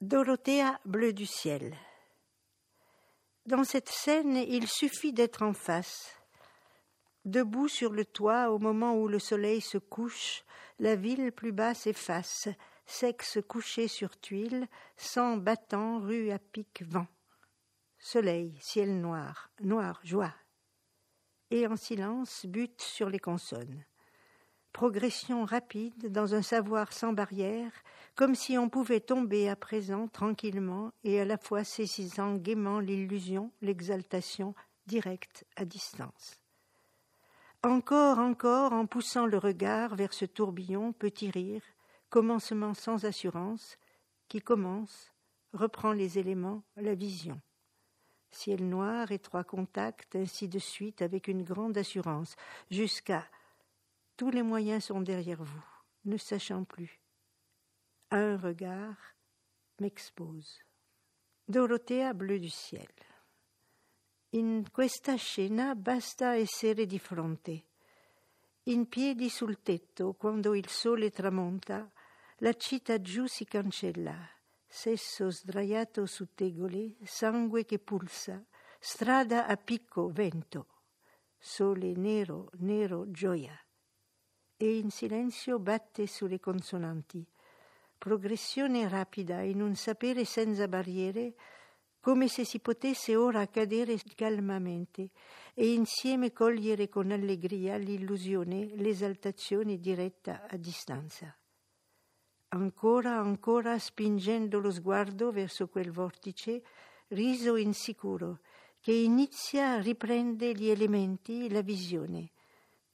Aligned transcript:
Dorothea 0.00 0.78
bleu 0.84 1.12
du 1.12 1.26
ciel. 1.26 1.76
Dans 3.46 3.64
cette 3.64 3.88
scène, 3.88 4.36
il 4.36 4.68
suffit 4.68 5.12
d'être 5.12 5.42
en 5.42 5.52
face. 5.52 6.14
Debout 7.24 7.66
sur 7.66 7.92
le 7.92 8.04
toit, 8.04 8.52
au 8.52 8.60
moment 8.60 8.94
où 8.94 9.08
le 9.08 9.18
soleil 9.18 9.60
se 9.60 9.76
couche, 9.76 10.44
la 10.78 10.94
ville 10.94 11.32
plus 11.32 11.50
bas 11.50 11.74
s'efface, 11.74 12.48
sexe 12.86 13.40
couché 13.48 13.88
sur 13.88 14.20
tuile, 14.20 14.68
sang 14.96 15.36
battant, 15.36 15.98
rue 15.98 16.30
à 16.30 16.38
pic 16.38 16.84
vent. 16.86 17.08
Soleil, 17.98 18.56
ciel 18.60 19.00
noir, 19.00 19.50
noir, 19.60 19.98
joie. 20.04 20.34
Et 21.50 21.66
en 21.66 21.74
silence, 21.74 22.46
bute 22.46 22.80
sur 22.82 23.10
les 23.10 23.18
consonnes 23.18 23.84
progression 24.72 25.44
rapide 25.44 26.12
dans 26.12 26.34
un 26.34 26.42
savoir 26.42 26.92
sans 26.92 27.12
barrière, 27.12 27.72
comme 28.14 28.34
si 28.34 28.58
on 28.58 28.68
pouvait 28.68 29.00
tomber 29.00 29.48
à 29.48 29.56
présent 29.56 30.08
tranquillement 30.08 30.92
et 31.04 31.20
à 31.20 31.24
la 31.24 31.38
fois 31.38 31.64
saisissant 31.64 32.36
gaiement 32.36 32.80
l'illusion, 32.80 33.52
l'exaltation, 33.60 34.54
directe 34.86 35.44
à 35.56 35.64
distance. 35.64 36.40
Encore, 37.62 38.18
encore, 38.18 38.72
en 38.72 38.86
poussant 38.86 39.26
le 39.26 39.38
regard 39.38 39.96
vers 39.96 40.12
ce 40.12 40.24
tourbillon, 40.24 40.92
petit 40.92 41.30
rire, 41.30 41.62
commencement 42.08 42.74
sans 42.74 43.04
assurance, 43.04 43.78
qui 44.28 44.40
commence, 44.40 45.12
reprend 45.52 45.92
les 45.92 46.18
éléments, 46.18 46.62
la 46.76 46.94
vision. 46.94 47.40
Ciel 48.30 48.68
noir, 48.68 49.10
étroit 49.10 49.44
contact, 49.44 50.14
ainsi 50.14 50.48
de 50.48 50.58
suite, 50.58 51.02
avec 51.02 51.28
une 51.28 51.42
grande 51.42 51.76
assurance, 51.78 52.36
jusqu'à 52.70 53.24
tous 54.18 54.30
les 54.30 54.42
moyens 54.42 54.86
sont 54.86 55.00
derrière 55.00 55.44
vous, 55.44 55.64
ne 56.04 56.16
sachant 56.16 56.64
plus. 56.64 57.00
Un 58.10 58.36
regard 58.36 58.96
m'expose. 59.78 60.58
Dorothea 61.46 62.12
bleu 62.14 62.40
du 62.40 62.50
ciel. 62.50 62.92
In 64.32 64.64
questa 64.72 65.14
scena 65.14 65.76
basta 65.76 66.34
essere 66.34 66.84
di 66.84 66.98
fronte. 66.98 67.64
In 68.64 68.88
piedi 68.88 69.30
sul 69.30 69.62
tetto, 69.62 70.14
quando 70.14 70.56
il 70.56 70.68
sole 70.68 71.10
tramonta, 71.10 71.88
la 72.38 72.52
città 72.54 73.00
giù 73.00 73.26
si 73.26 73.44
cancella. 73.44 74.18
Sesso 74.66 75.30
sdraiato 75.30 76.06
su 76.06 76.34
tegole, 76.34 76.96
sangue 77.04 77.64
che 77.64 77.78
pulsa, 77.78 78.44
strada 78.80 79.46
a 79.46 79.56
picco, 79.56 80.10
vento. 80.10 80.66
Sole 81.38 81.94
nero, 81.94 82.50
nero, 82.56 83.08
gioia 83.12 83.56
e 84.58 84.76
in 84.76 84.90
silenzio 84.90 85.60
batte 85.60 86.08
sulle 86.08 86.40
consonanti. 86.40 87.24
Progressione 87.96 88.88
rapida 88.88 89.40
in 89.40 89.62
un 89.62 89.76
sapere 89.76 90.24
senza 90.24 90.66
barriere, 90.66 91.34
come 92.00 92.28
se 92.28 92.44
si 92.44 92.58
potesse 92.58 93.14
ora 93.16 93.40
accadere 93.40 93.98
calmamente 94.14 95.10
e 95.54 95.72
insieme 95.72 96.32
cogliere 96.32 96.88
con 96.88 97.12
allegria 97.12 97.76
l'illusione, 97.76 98.74
l'esaltazione 98.74 99.78
diretta 99.78 100.46
a 100.48 100.56
distanza. 100.56 101.34
Ancora, 102.48 103.18
ancora 103.18 103.78
spingendo 103.78 104.58
lo 104.58 104.70
sguardo 104.70 105.30
verso 105.30 105.68
quel 105.68 105.92
vortice, 105.92 106.62
riso 107.08 107.56
insicuro, 107.56 108.40
che 108.80 108.92
inizia 108.92 109.72
a 109.74 109.80
riprendere 109.80 110.58
gli 110.58 110.68
elementi, 110.68 111.50
la 111.50 111.62
visione, 111.62 112.30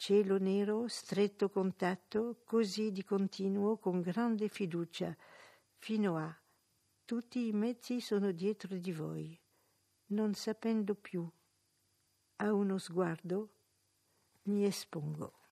cielo 0.00 0.38
nero, 0.38 0.88
stretto 0.88 1.50
contatto, 1.50 2.40
così 2.46 2.90
di 2.90 3.04
continuo, 3.04 3.76
con 3.76 4.00
grande 4.00 4.48
fiducia, 4.48 5.14
fino 5.76 6.16
a 6.16 6.34
tutti 7.04 7.46
i 7.46 7.52
mezzi 7.52 8.00
sono 8.00 8.32
dietro 8.32 8.78
di 8.78 8.92
voi, 8.92 9.38
non 10.06 10.32
sapendo 10.32 10.94
più. 10.94 11.30
A 12.36 12.50
uno 12.50 12.78
sguardo 12.78 13.56
mi 14.44 14.64
espongo. 14.64 15.39